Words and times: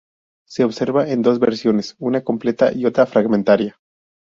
Se 0.47 0.63
conserva 0.63 1.07
en 1.09 1.21
dos 1.21 1.37
versiones, 1.37 1.95
una 1.99 2.23
completa 2.23 2.71
y 2.73 2.85
otra 2.87 3.05
fragmentaria. 3.05 3.79